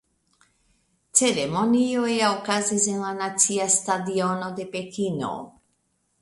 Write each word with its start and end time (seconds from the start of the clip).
Ceremonioj 1.19 2.15
okazis 2.29 2.87
en 2.95 2.97
la 3.03 3.11
Nacia 3.19 3.69
stadiono 3.75 4.49
de 4.57 4.67
Pekino. 4.73 5.31